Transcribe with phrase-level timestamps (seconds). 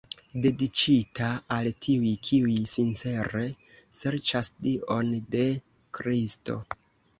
[0.43, 1.27] Dediĉita
[1.57, 3.45] al tiuj, kiuj sincere
[4.01, 5.47] serĉas Dion de
[6.01, 6.61] Kristo.